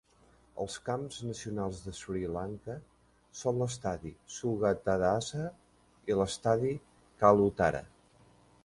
[0.63, 2.77] Els camps nacionals de Sri Lanka
[3.43, 5.45] són l'estadi Sugathadasa
[6.13, 6.75] i l'estadi
[7.25, 7.89] Kalutara.